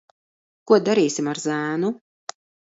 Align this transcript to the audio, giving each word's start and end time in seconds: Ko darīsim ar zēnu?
Ko 0.71 0.79
darīsim 0.87 1.31
ar 1.35 1.43
zēnu? 1.45 1.95